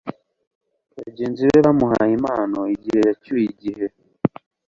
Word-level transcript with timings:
Bagenzi 1.01 1.41
be 1.49 1.57
bamuhaye 1.65 2.11
impano 2.19 2.59
igihe 2.75 2.99
yacyuye 3.07 3.43
igihe 3.53 3.85